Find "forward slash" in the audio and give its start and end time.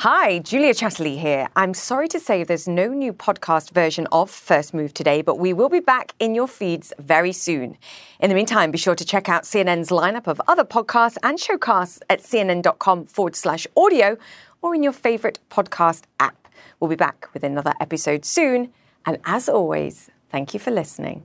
13.06-13.66